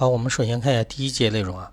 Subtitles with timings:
[0.00, 1.70] 好，我们首先看一下第一节内容啊。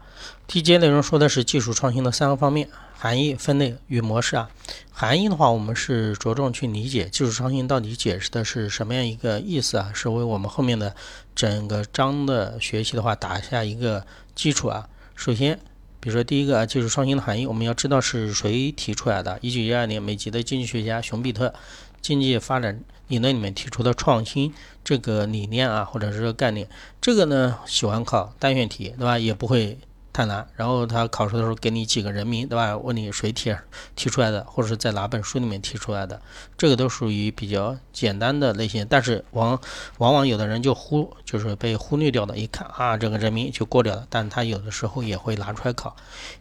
[0.48, 4.50] 第一节内容说的是技术创新的三个方面：含义、分类与模式啊。
[4.92, 10.94] 含义的话，我们是着重去理解技术创新到底解释的是什么样一个意思啊，是为我们后面的
[11.34, 14.05] 整个章的学习的话打下一个
[14.35, 14.89] 基础啊。
[15.15, 15.57] 首先，
[16.02, 19.39] 比如说第一个啊，技术创新的含义，我们要知道是谁提出来的。
[19.41, 21.53] 一九一二年，美籍的经济学家熊彼特。
[21.99, 24.53] 经济发展你那里面提出的创新
[24.84, 26.67] 这个理念啊，或者是概念，
[26.99, 29.17] 这个呢喜欢考单选题，对吧？
[29.17, 29.77] 也不会
[30.17, 30.48] 太难。
[30.55, 32.76] 然后他考试的时候给你几个人名，对吧？
[32.76, 33.55] 问你谁提
[33.95, 36.20] 提出来的，或者是在哪本书里面提出来的，
[36.57, 38.84] 这个都属于比较简单的类型。
[38.90, 39.59] 但是往
[39.99, 44.07] 往往有的人就忽就是被忽略掉的，一看啊这个人名就过掉了。
[44.09, 45.95] 但他有的时候也会拿出来考，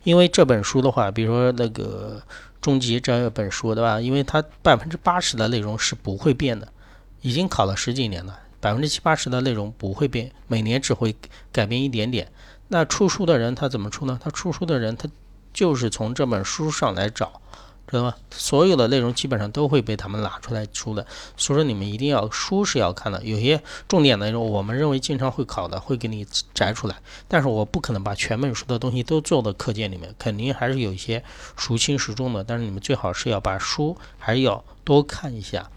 [0.05, 2.23] 因为这本书的话，比如说那个。
[2.59, 4.01] 终极这本书，对吧？
[4.01, 6.67] 因为它百分之八十的内容是不会变的，
[7.21, 11.15] 已经考了十几年了，百分之七八十的内容不会变，每年只会
[11.53, 12.33] 改变一点点。
[12.67, 14.19] 那出书的人他怎么出呢？
[14.21, 15.09] 他出书的人他
[15.53, 17.41] 就是从这本书上来找。
[17.89, 18.13] 知道吗？
[18.33, 23.23] 所有的内容基本上都会被他们拿出来出的，所以说你们一定要书是要看的。
[23.23, 26.97] 有些重点内容，我们认为经常会考的，会给你摘出来。
[27.29, 31.23] 但是我不可能把全本书的东西都做到课件里面，肯定还是有一些
[31.55, 32.43] 孰轻孰重的。
[32.43, 35.71] 但是你们最好是要把书还是要多看一下。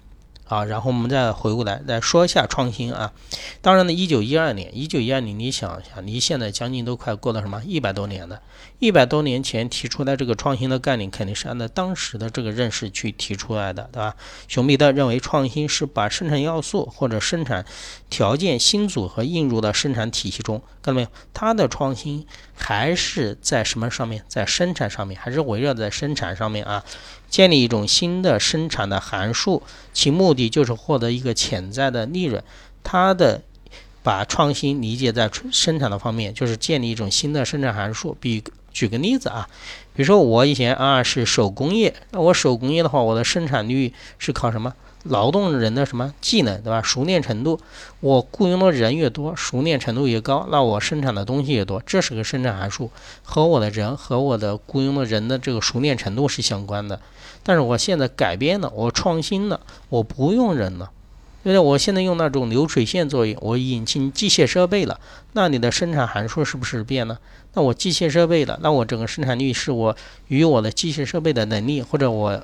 [0.49, 3.13] 啊，然后我们再回过来再说一下创新啊。
[3.61, 8.41] 当然呢，一九一二年，一九一二年，你想一下，离现在将近都快过了什么一百多年了。
[8.79, 14.15] 一百多年前提出来这个创新的概念，肯定是按照当时的这个认识去提出来的，对吧？
[14.47, 17.65] 熊彼特认为创新是把生产要素或者生产
[18.09, 21.07] 条件新组合引入到生产体系中，看到没有？
[21.33, 22.25] 他的创新
[22.59, 24.23] 还是在什么上面？
[24.27, 26.83] 在生产上面，还是围绕在生产上面啊？
[27.27, 32.43] 建立一种新的生产的函数，其目的就是获得一个潜在的利润。
[32.83, 33.41] 它的
[34.03, 38.15] 把创新理解在生产的方面，就是建立一种新的生产函数。
[38.19, 39.49] 比举个例子啊，
[39.95, 44.73] 比如说我以前啊是手工业，那我手工业的话，我的生产率是靠什么？
[45.03, 46.81] 劳动人的什么技能，对吧？
[46.81, 47.59] 熟练程度，
[48.01, 52.91] 我雇佣的人越多，熟练程度越高，那我生产的东西越多，这是个生产函数，
[53.23, 56.99] 和我的人和我的雇佣的人的这个熟练程度是相关的。
[57.43, 60.91] 但是我现在改变了，我创新了，我不用人了，
[61.43, 61.59] 对不对？
[61.59, 64.99] 我现在用那种流水线作业，我引进机械设备了，
[65.31, 67.17] 那你的生产函数是不是变了？
[67.53, 69.95] 那我机械设备了，那我整个生产率是我
[70.27, 72.43] 与我的机械设备的能力，或者我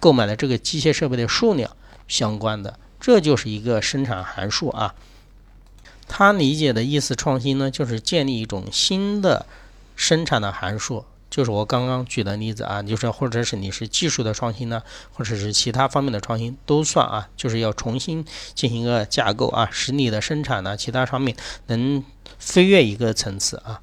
[0.00, 1.70] 购买的这个机械设备的数量。
[2.08, 4.94] 相关的，这就是一个生产函数啊。
[6.06, 9.46] 他理解的意思，创新呢，就是建立一种新的
[9.96, 14.82] 生产的函数，就是我刚刚举的例子啊，就是或者是你是技术的创新呢，
[15.12, 21.34] 或者是其他方面的创新都算啊，就是要重新进行一个架构啊，使你的生产呢，其他方面
[21.68, 22.04] 能
[22.38, 23.80] 飞跃一个层次啊。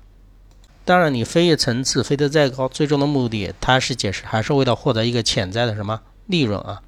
[0.85, 6.81] 当然，你飞跃层次飞得再高，最终的目的，它是解释还是为了获得一个潜在的什么利润啊。